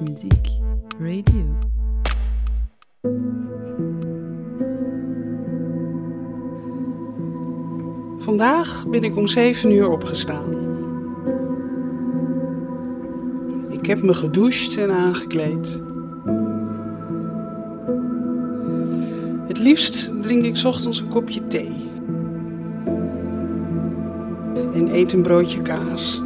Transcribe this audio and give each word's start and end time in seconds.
Muziek 0.00 0.48
Radio. 0.98 1.58
Vandaag 8.18 8.86
ben 8.88 9.04
ik 9.04 9.16
om 9.16 9.26
7 9.26 9.70
uur 9.70 9.88
opgestaan. 9.88 10.54
Ik 13.70 13.86
heb 13.86 14.02
me 14.02 14.14
gedoucht 14.14 14.76
en 14.76 14.90
aangekleed. 14.90 15.82
Het 19.46 19.58
liefst 19.58 20.22
drink 20.22 20.42
ik 20.42 20.64
ochtends 20.64 21.00
een 21.00 21.08
kopje 21.08 21.46
thee. 21.46 21.90
En 24.74 24.94
eet 24.94 25.12
een 25.12 25.22
broodje 25.22 25.62
kaas. 25.62 26.22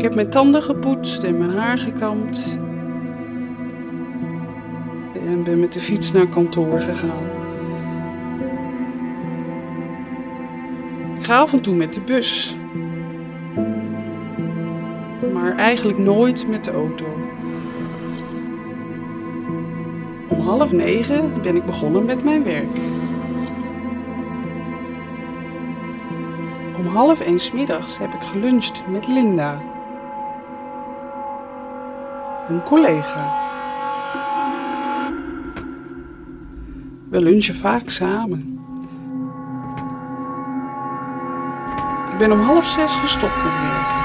Ik 0.00 0.06
heb 0.06 0.14
mijn 0.14 0.30
tanden 0.30 0.62
gepoetst 0.62 1.22
en 1.22 1.38
mijn 1.38 1.56
haar 1.56 1.78
gekamd. 1.78 2.58
En 5.28 5.42
ben 5.42 5.60
met 5.60 5.72
de 5.72 5.80
fiets 5.80 6.12
naar 6.12 6.26
kantoor 6.26 6.80
gegaan. 6.80 7.24
Ik 11.18 11.24
ga 11.24 11.38
af 11.38 11.52
en 11.52 11.60
toe 11.60 11.74
met 11.74 11.94
de 11.94 12.00
bus. 12.00 12.56
Maar 15.32 15.56
eigenlijk 15.56 15.98
nooit 15.98 16.48
met 16.48 16.64
de 16.64 16.72
auto. 16.72 17.06
Om 20.28 20.40
half 20.40 20.72
negen 20.72 21.32
ben 21.42 21.56
ik 21.56 21.64
begonnen 21.64 22.04
met 22.04 22.24
mijn 22.24 22.44
werk. 22.44 22.78
Om 26.78 26.86
half 26.86 27.20
één 27.20 27.40
middags 27.54 27.98
heb 27.98 28.12
ik 28.12 28.20
geluncht 28.22 28.82
met 28.90 29.06
Linda. 29.06 29.69
Een 32.50 32.62
collega. 32.62 33.48
We 37.08 37.20
lunchen 37.20 37.54
vaak 37.54 37.88
samen. 37.88 38.58
Ik 42.12 42.18
ben 42.18 42.32
om 42.32 42.40
half 42.40 42.66
zes 42.66 42.94
gestopt 42.96 43.36
met 43.36 43.52
werken. 43.52 43.98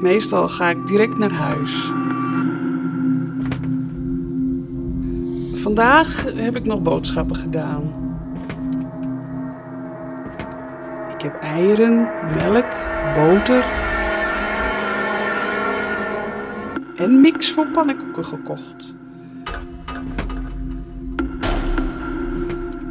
Meestal 0.00 0.48
ga 0.48 0.68
ik 0.68 0.86
direct 0.86 1.18
naar 1.18 1.32
huis. 1.32 1.92
Vandaag 5.54 6.24
heb 6.34 6.56
ik 6.56 6.64
nog 6.64 6.82
boodschappen 6.82 7.36
gedaan. 7.36 7.82
Ik 11.14 11.22
heb 11.22 11.34
eieren, 11.40 12.08
melk, 12.34 12.74
boter 13.14 13.81
en 16.96 17.20
mix 17.20 17.50
voor 17.50 17.66
pannenkoeken 17.66 18.24
gekocht. 18.24 18.94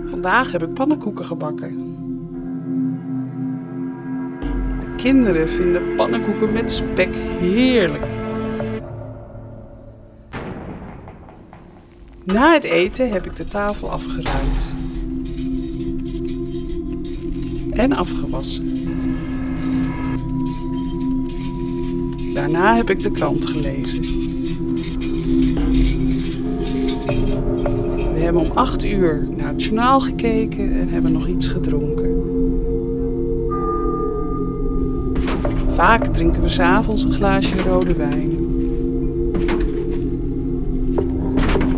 Vandaag 0.05 0.51
heb 0.51 0.63
ik 0.63 0.73
pannenkoeken 0.73 1.25
gebakken. 1.25 1.95
De 4.79 4.95
kinderen 4.95 5.49
vinden 5.49 5.95
pannenkoeken 5.95 6.53
met 6.53 6.71
spek 6.71 7.15
heerlijk. 7.39 8.05
Na 12.23 12.53
het 12.53 12.63
eten 12.63 13.11
heb 13.11 13.25
ik 13.25 13.35
de 13.35 13.45
tafel 13.45 13.91
afgeruimd. 13.91 14.73
En 17.71 17.93
afgewassen. 17.93 18.80
Daarna 22.41 22.75
heb 22.75 22.89
ik 22.89 23.03
de 23.03 23.11
krant 23.11 23.45
gelezen. 23.45 24.01
We 28.13 28.19
hebben 28.19 28.41
om 28.41 28.51
acht 28.51 28.85
uur 28.85 29.27
naar 29.37 29.47
het 29.47 29.63
journaal 29.63 29.99
gekeken 29.99 30.71
en 30.71 30.89
hebben 30.89 31.11
nog 31.11 31.27
iets 31.27 31.47
gedronken. 31.47 32.09
Vaak 35.69 36.05
drinken 36.05 36.41
we 36.41 36.47
s'avonds 36.47 37.03
een 37.03 37.11
glaasje 37.11 37.61
rode 37.61 37.93
wijn. 37.93 38.29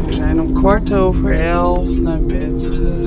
We 0.06 0.12
zijn 0.12 0.42
om 0.42 0.54
kwart 0.54 0.94
over 0.94 1.40
elf 1.40 2.02
naar 2.02 2.22
bed 2.22 2.66
gegaan. 2.66 3.03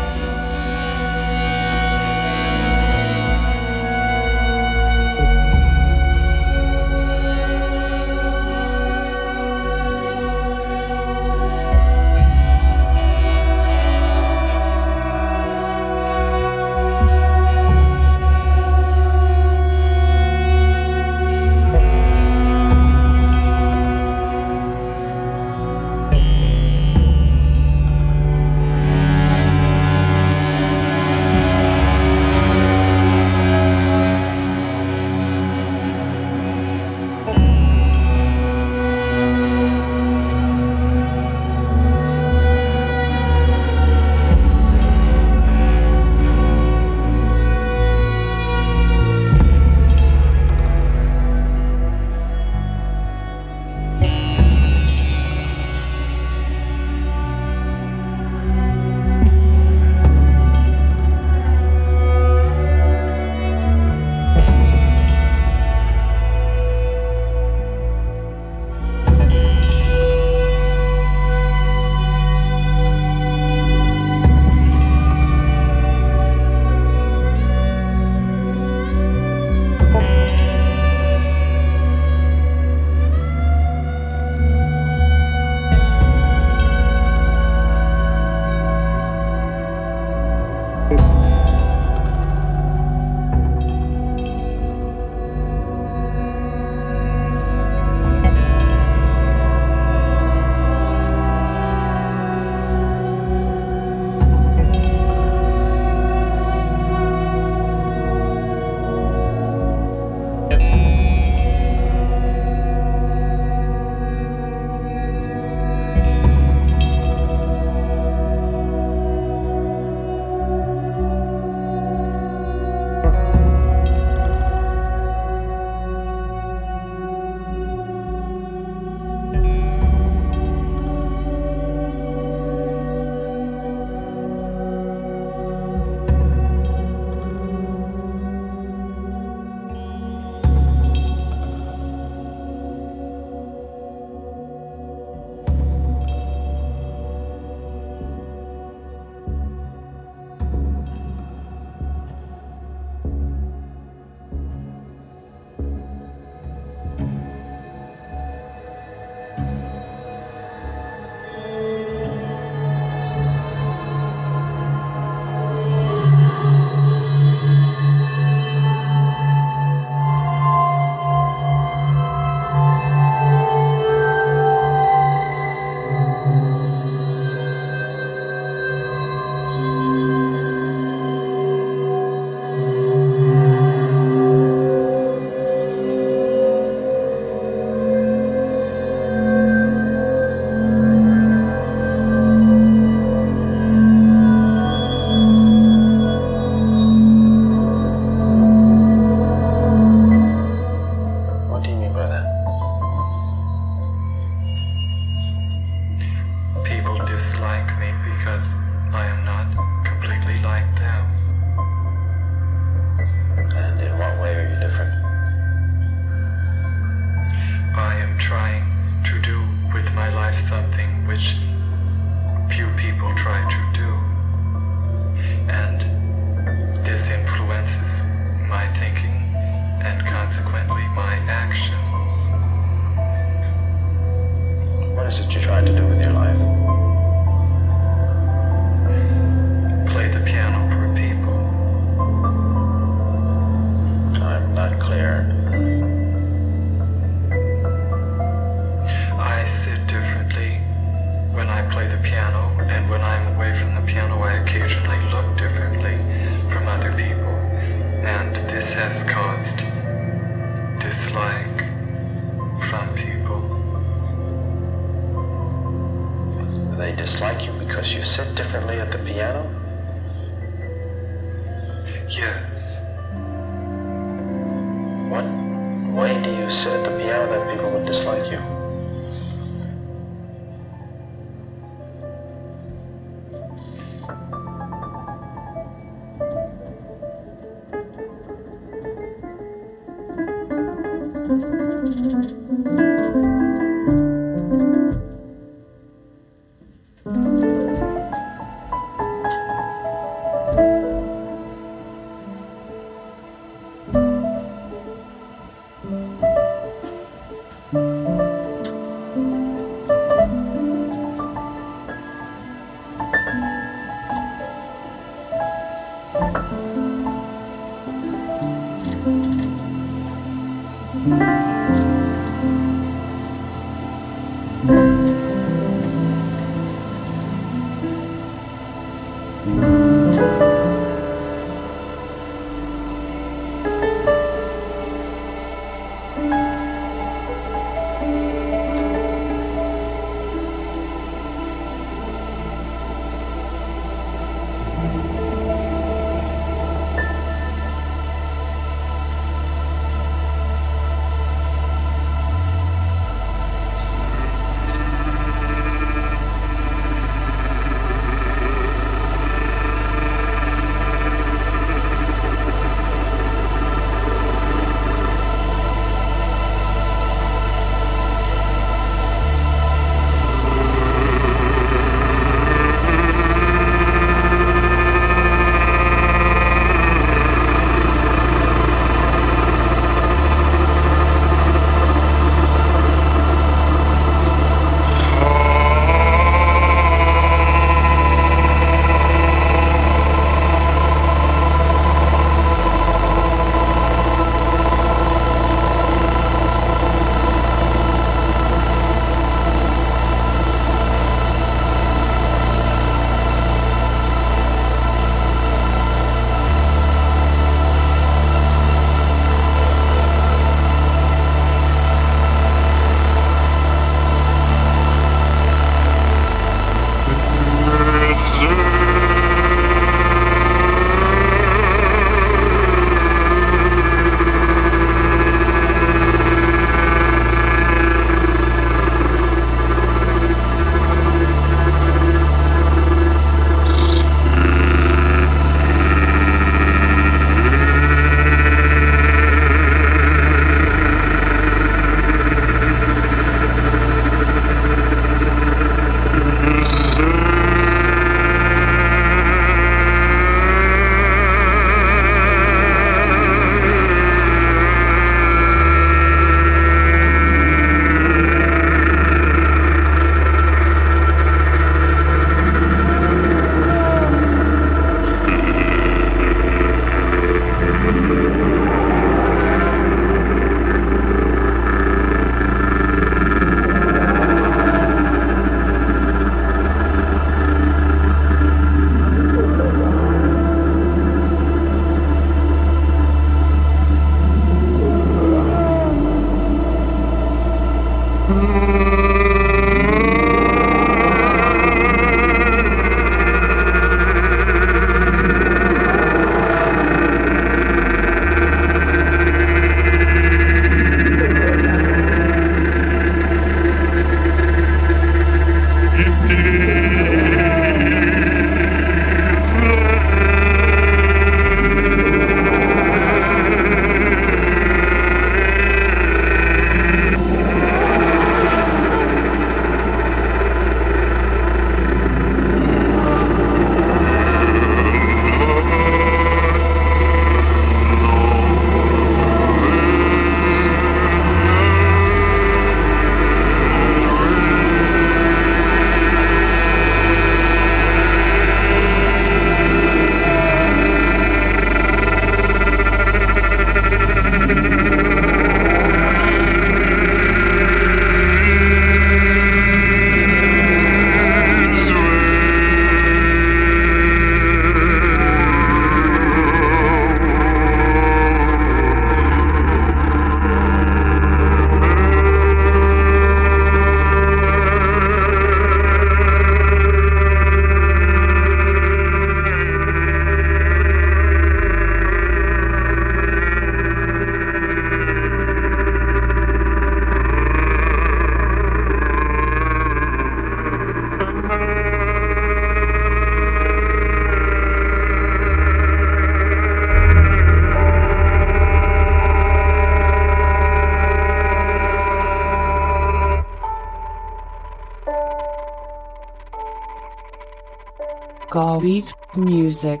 Beat 598.80 599.12
music. 599.36 600.00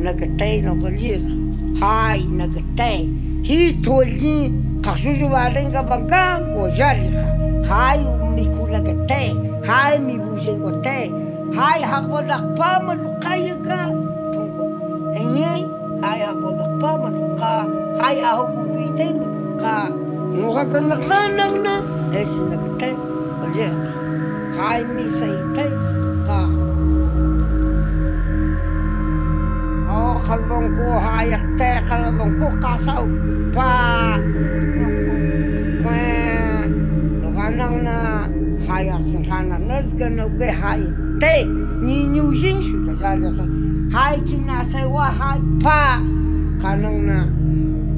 nagatay 0.00 0.64
no 0.64 0.72
galir 0.82 1.20
hai 1.80 2.20
nagatay 2.40 3.04
hi 3.48 3.58
tolji 3.84 4.34
kasu 4.84 5.12
waling 5.34 5.68
ka 5.76 5.82
bangka 5.90 6.24
mo 6.52 6.68
jali 6.78 7.08
ka 7.12 7.24
hai 7.70 8.00
um 8.04 8.36
ku 8.56 8.64
nagatay 8.74 9.28
hai 9.68 10.00
mi 10.06 10.16
bujay 10.16 10.56
ko 10.64 10.72
tay 10.86 11.12
hai 11.58 11.80
hang 11.90 12.08
mo 12.12 12.20
nakpa 12.32 12.70
mo 12.84 12.96
kaya 13.24 13.56
ka 13.68 13.80
hingay 15.16 15.62
hai 16.04 16.18
hang 16.24 16.38
mo 16.44 16.50
nakpa 16.60 16.90
mo 17.02 17.08
ka 17.42 17.54
hai 18.00 18.16
aho 18.30 18.44
gubitay 18.56 19.10
mo 19.12 19.28
ka 19.64 19.76
Mukha 20.30 20.62
ka 20.62 20.78
naklanang 20.78 21.58
na, 21.66 21.82
eh 22.14 22.22
sinagatay, 22.22 22.94
ulit. 23.42 23.74
Hai 24.54 24.86
mi 24.86 25.10
sa 25.10 25.26
ah. 25.26 25.34
itay, 25.42 25.70
ka. 26.22 26.59
kalbong 30.30 30.70
hayat, 30.78 31.42
hayak 31.42 31.44
te 31.58 31.70
kalbong 31.90 32.38
ko 32.38 32.48
kasaw 32.62 33.02
pa 33.50 33.70
pa 35.82 35.98
ranang 37.34 37.82
na 37.82 38.30
hayat 38.62 39.02
sin 39.10 39.26
kana 39.26 39.58
ha, 39.58 39.66
nes 39.66 39.90
gano 39.98 40.30
ke 40.38 40.54
hay 40.54 40.86
te 41.18 41.50
ni 41.82 42.06
ni 42.06 42.22
ujin 42.22 42.62
shu 42.62 42.78
da 42.86 42.94
ja 42.94 43.18
ja 43.18 43.30
sa 43.34 43.44
hay 43.90 44.22
ki 44.22 44.38
na 44.46 44.62
sa 44.62 44.86
wa 44.86 45.10
hay 45.10 45.42
pa 45.58 45.98
kanang 46.62 47.10
na 47.10 47.26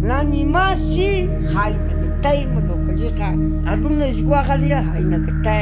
na 0.00 0.24
ni 0.24 0.40
ma 0.48 0.72
si 0.72 1.28
hay 1.52 1.76
ni 1.76 1.92
ke 2.00 2.08
te 2.24 2.32
mo 2.48 2.64
do 2.64 2.80
ke 2.88 2.96
ji 2.96 3.12
ka 3.12 3.28
adun 3.68 4.00
ne 4.00 4.08
jwa 4.08 4.40
ka 4.40 4.56
dia 4.56 4.80
ya, 4.80 4.84
hay 4.88 5.04
na 5.04 5.20
ke 5.20 5.32
te 5.44 5.60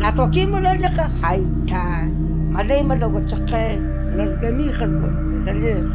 na 0.00 0.08
to 0.16 0.24
ki 0.32 0.48
mo 0.48 0.64
na 0.64 0.72
ka 0.80 1.12
hay 1.20 1.44
ta 1.68 2.08
ma 2.56 2.64
dai 2.64 2.80
ma 2.88 2.96
do 2.96 3.12
ko 3.12 3.20
chakke 3.28 3.76
nes 4.16 4.32
gani 4.40 4.72
khaz 4.72 4.96
zalero 5.44 5.90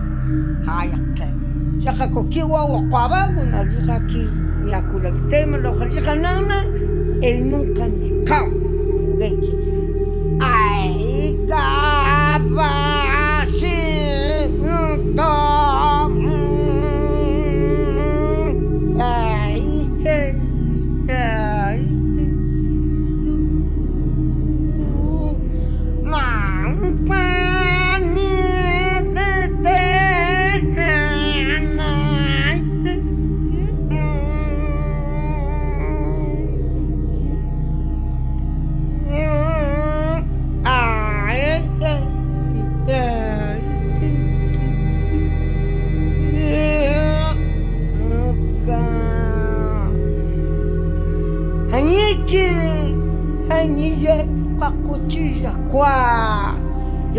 haya 0.66 0.98
saka 1.86 2.08
koki 2.08 2.44
wa 2.44 2.66
wakaba 2.66 3.30
guna 3.36 3.64
liga 3.64 4.00
ki 4.10 4.26
yakula 4.72 5.12
tema 5.30 5.58
lo 5.58 5.72
khaliga 5.78 6.16
nana 6.16 6.58
el 7.22 7.38
nunca 7.46 7.86
ka 8.26 8.40
geki 9.20 9.55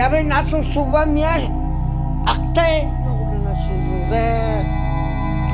Kevin 0.06 0.28
nasıl 0.28 0.58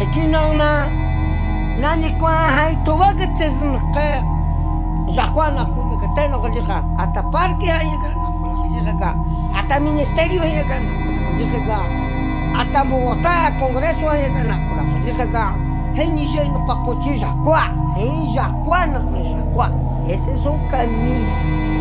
Aqui 0.03 0.29
não, 0.33 0.55
na 0.55 0.89
suzuze 0.91 1.73
não 1.81 1.97
na 1.97 2.85
tu 2.85 2.99
vai 2.99 3.17
que 3.17 3.27
te 3.27 3.45
getse 3.45 3.69
que, 3.95 5.13
jakwa 5.15 5.51
na 5.51 5.65
kulu 5.65 5.97
tem 6.17 6.29
no 6.29 6.41
parque 6.43 6.61
aí, 6.61 7.31
parki 7.33 7.69
hai 7.71 7.87
ministério 8.41 8.83
aí 8.93 9.59
ata 9.59 9.81
ministerio 9.81 10.41
hai 10.43 10.65
ga 10.69 10.79
gilika 11.39 11.79
ata 12.61 12.85
Bogotá 12.85 13.53
congresso 13.59 14.09
aí 14.09 14.29
ga 14.35 14.43
na 14.45 14.57
kula 14.67 14.83
gilika 15.05 15.55
hei 15.95 16.09
nije 16.09 16.45
no 16.45 16.67
pacote 16.67 17.11
em 17.11 17.19
hei 17.97 18.35
jakwa 18.35 18.87
na 18.87 18.99
jakwa 19.01 19.71
esses 20.09 20.43
são 20.43 20.59
camisas 20.71 21.72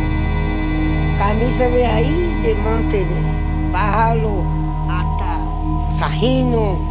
Camisa 1.22 1.70
de 1.70 1.86
ahí, 1.86 2.40
de 2.42 2.56
monte 2.56 3.06
de 3.06 3.72
pájaro, 3.72 4.44
hasta 4.90 5.38
sajino. 6.00 6.91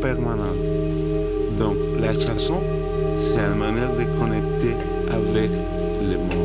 Permanente. 0.00 0.56
Donc, 1.58 1.76
la 2.00 2.14
chanson, 2.14 2.60
c'est 3.18 3.40
une 3.40 3.58
manière 3.58 3.90
de 3.96 4.04
connecter 4.18 4.76
avec 5.10 5.50
le 6.02 6.16
mort. 6.18 6.39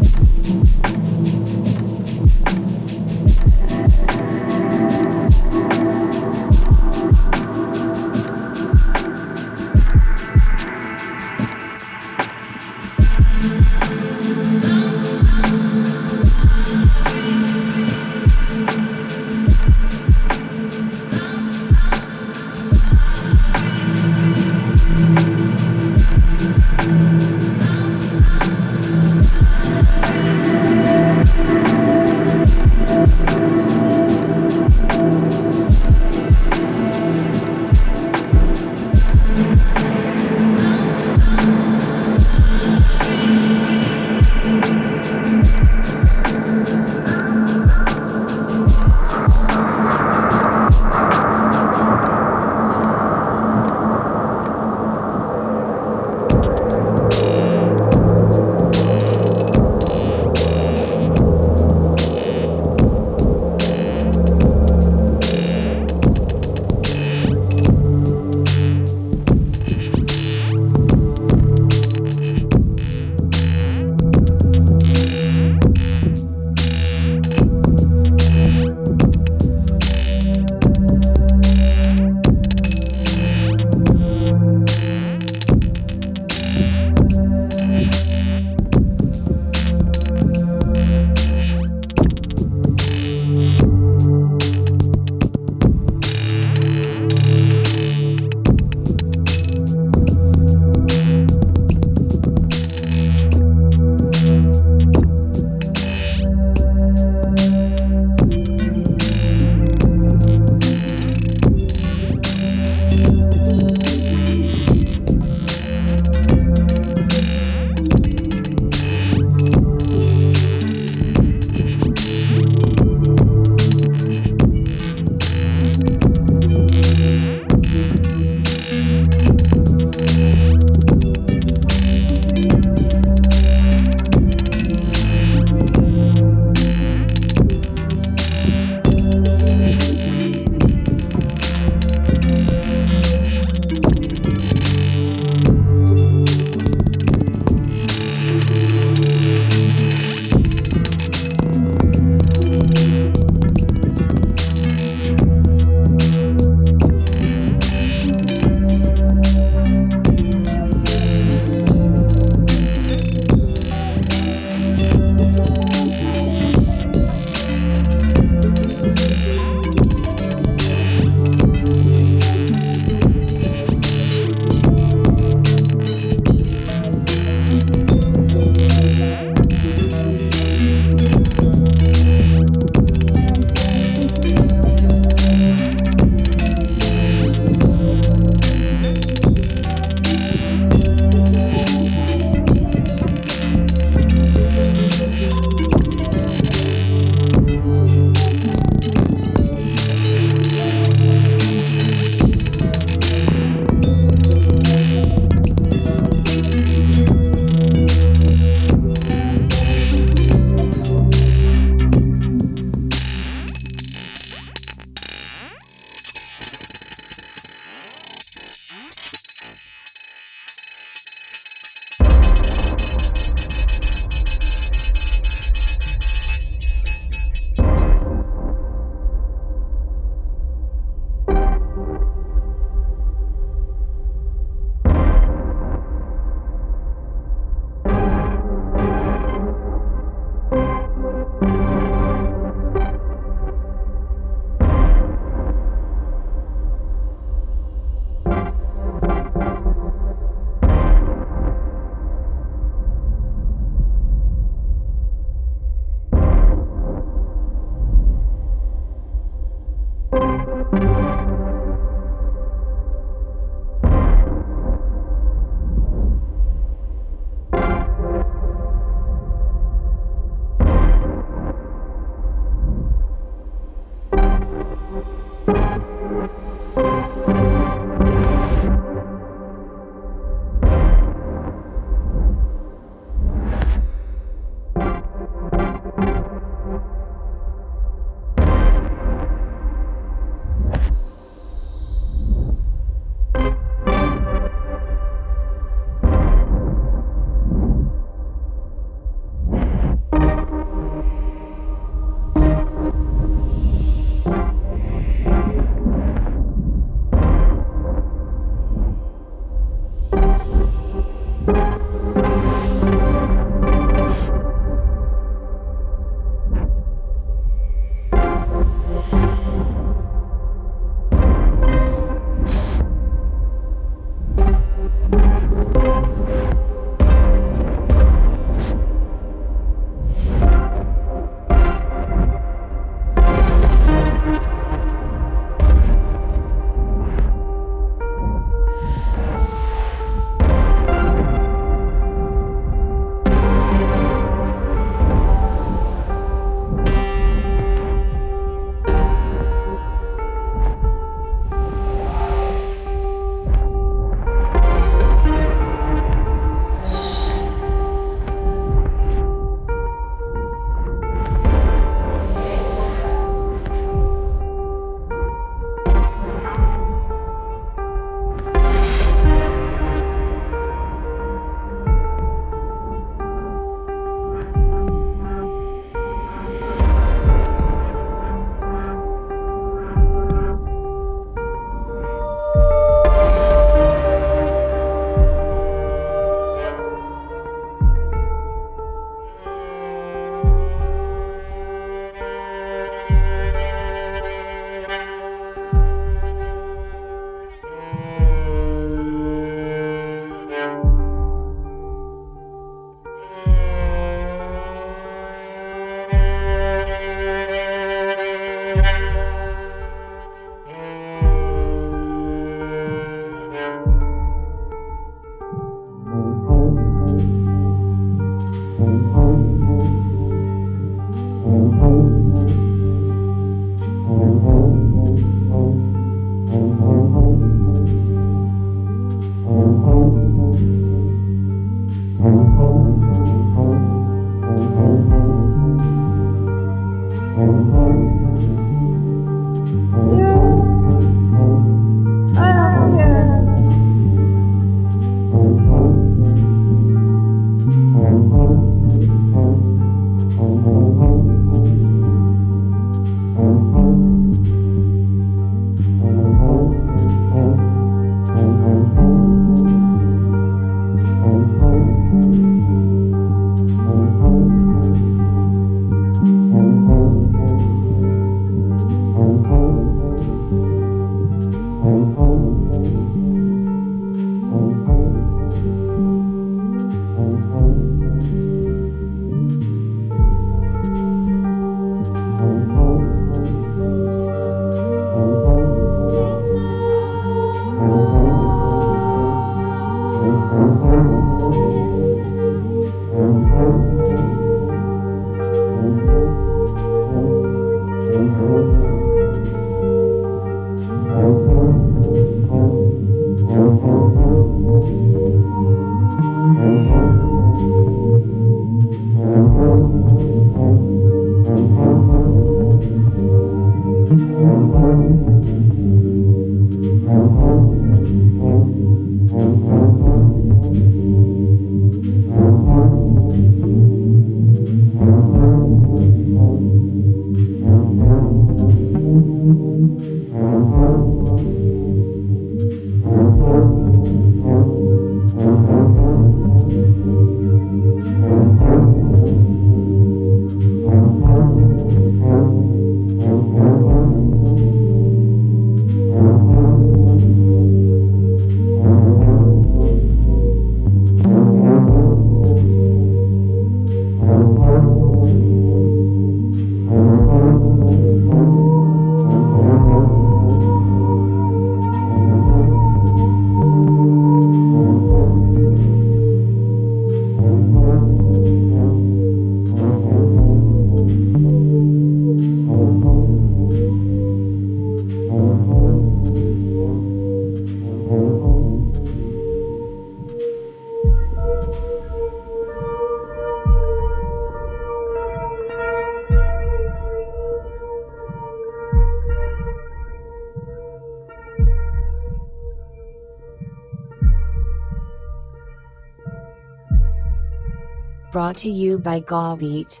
Brought 598.44 598.56
to 598.56 598.70
you 598.70 598.98
by 598.98 599.20
Gawbeat. 599.20 600.00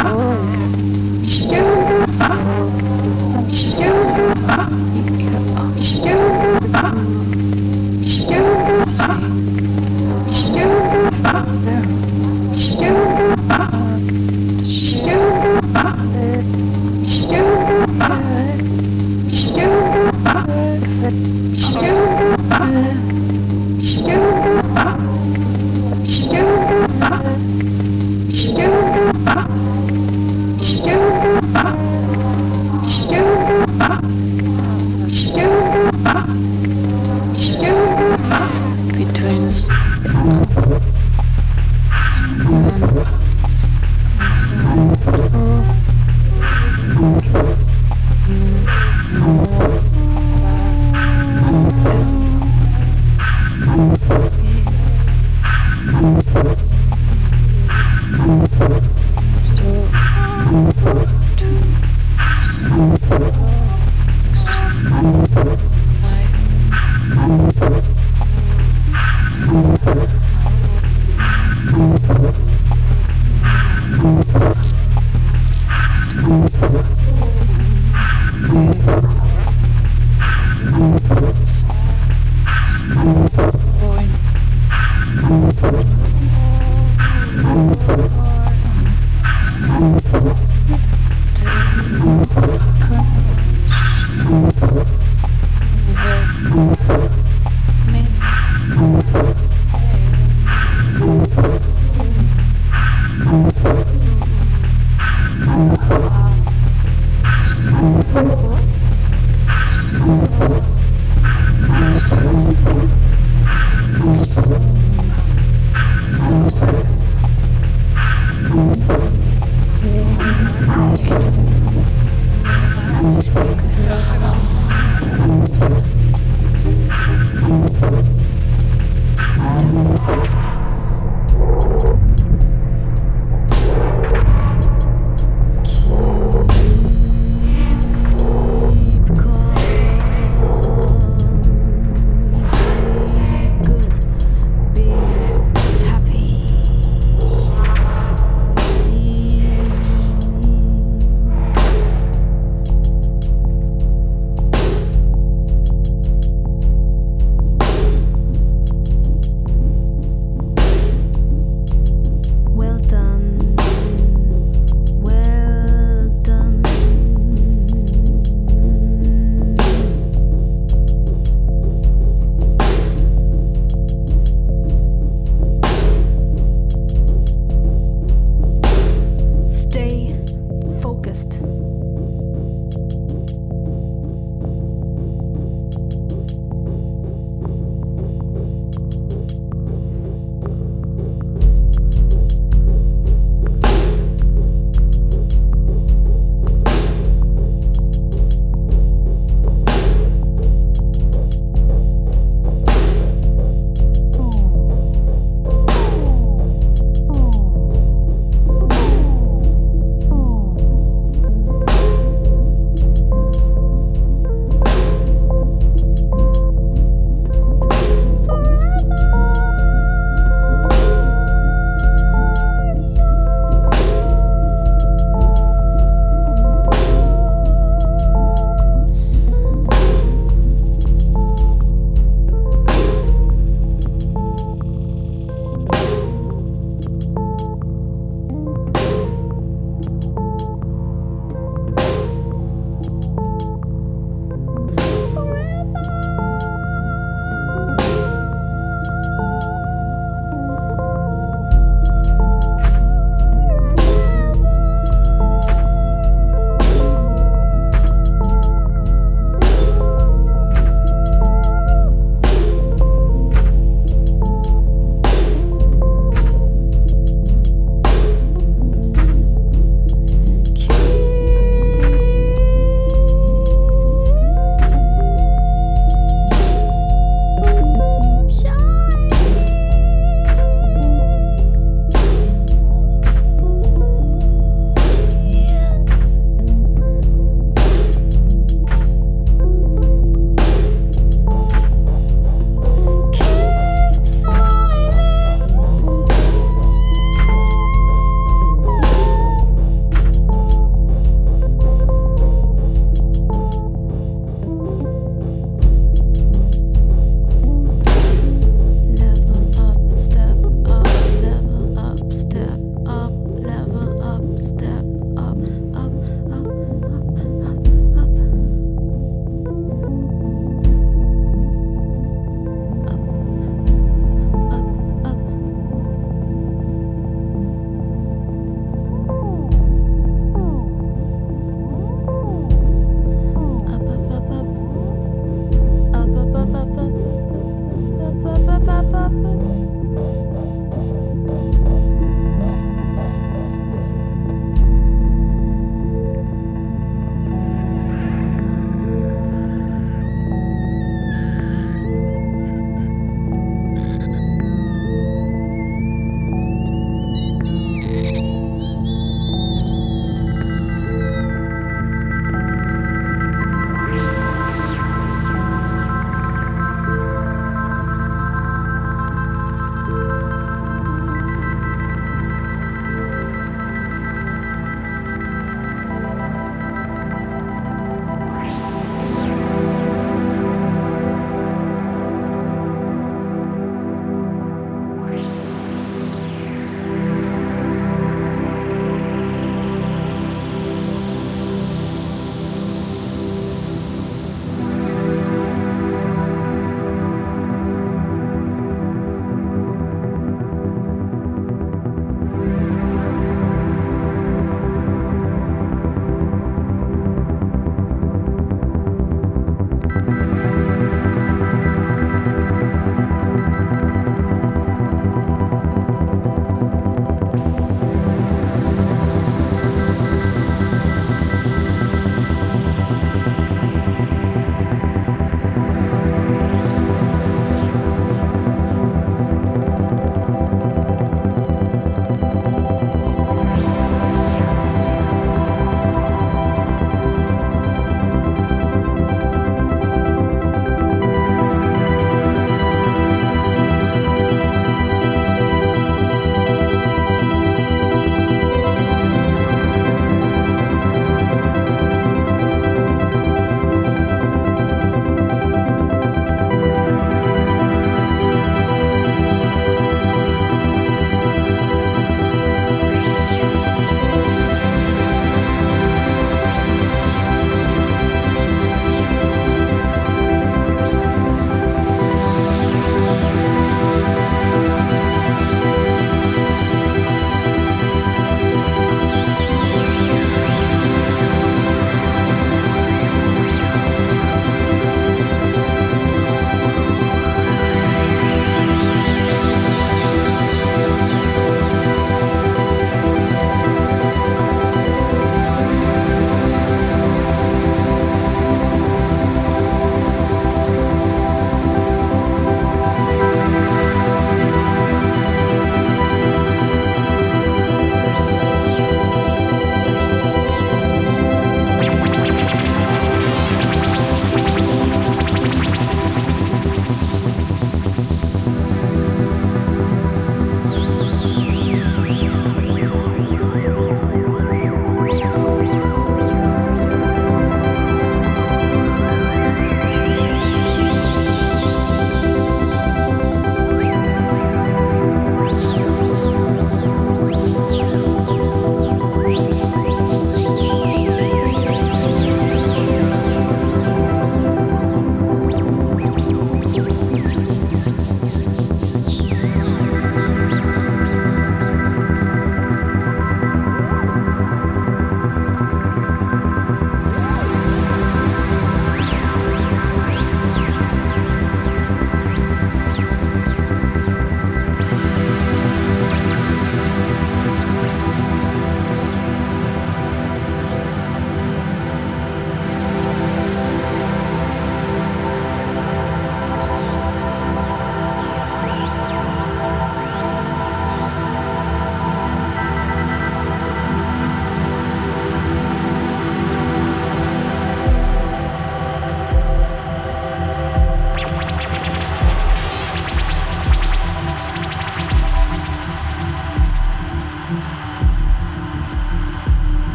Oh. 0.00 0.24